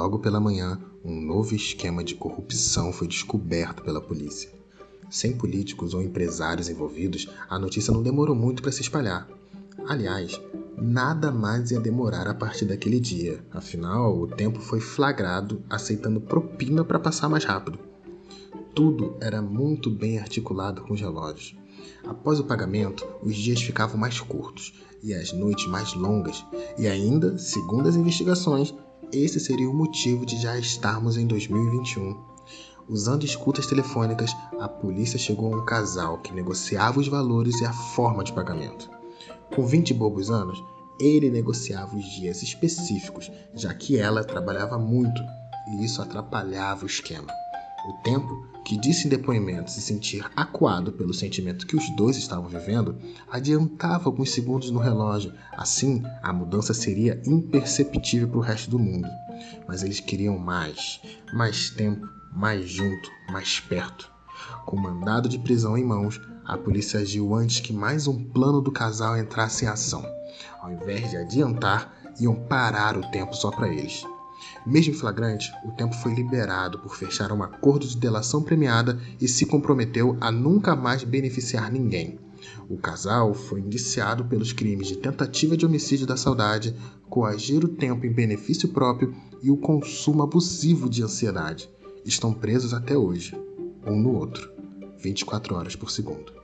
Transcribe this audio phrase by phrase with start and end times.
[0.00, 4.50] logo pela manhã, um novo esquema de corrupção foi descoberto pela polícia.
[5.10, 9.28] Sem políticos ou empresários envolvidos, a notícia não demorou muito para se espalhar.
[9.86, 10.40] Aliás,
[10.74, 16.82] nada mais ia demorar a partir daquele dia, afinal, o tempo foi flagrado aceitando propina
[16.82, 17.78] para passar mais rápido.
[18.74, 21.54] Tudo era muito bem articulado com os relógios.
[22.06, 24.72] Após o pagamento, os dias ficavam mais curtos
[25.02, 26.42] e as noites mais longas,
[26.78, 28.74] e ainda, segundo as investigações,
[29.12, 32.16] esse seria o motivo de já estarmos em 2021.
[32.88, 37.72] Usando escutas telefônicas, a polícia chegou a um casal que negociava os valores e a
[37.72, 38.90] forma de pagamento.
[39.54, 40.62] Com 20 e bobos anos,
[41.00, 45.22] ele negociava os dias específicos, já que ela trabalhava muito
[45.68, 47.32] e isso atrapalhava o esquema.
[47.88, 52.48] O tempo, que disse em depoimento se sentir acuado pelo sentimento que os dois estavam
[52.48, 52.96] vivendo,
[53.28, 55.34] adiantava alguns segundos no relógio.
[55.56, 59.08] Assim, a mudança seria imperceptível para o resto do mundo.
[59.66, 61.00] Mas eles queriam mais,
[61.32, 64.08] mais tempo mais junto, mais perto.
[64.64, 68.70] Com mandado de prisão em mãos, a polícia agiu antes que mais um plano do
[68.70, 70.06] casal entrasse em ação.
[70.60, 74.06] Ao invés de adiantar, iam parar o tempo só para eles.
[74.66, 79.28] Mesmo em flagrante, o tempo foi liberado por fechar um acordo de delação premiada e
[79.28, 82.18] se comprometeu a nunca mais beneficiar ninguém.
[82.68, 86.74] O casal foi indiciado pelos crimes de tentativa de homicídio da saudade,
[87.08, 91.68] coagir o tempo em benefício próprio e o consumo abusivo de ansiedade
[92.04, 93.38] estão presos até hoje,
[93.86, 94.50] um no outro,
[94.98, 96.39] 24 horas por segundo.